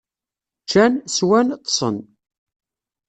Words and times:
Ččan, 0.63 0.93
swan, 1.15 1.47
ṭṭsen. 1.63 1.97